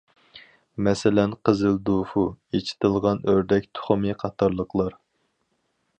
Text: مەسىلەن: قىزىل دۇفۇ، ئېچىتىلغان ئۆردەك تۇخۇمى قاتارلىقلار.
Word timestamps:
مەسىلەن: 0.87 1.35
قىزىل 1.49 1.77
دۇفۇ، 1.89 2.25
ئېچىتىلغان 2.59 3.23
ئۆردەك 3.29 3.69
تۇخۇمى 3.81 4.19
قاتارلىقلار. 4.25 5.01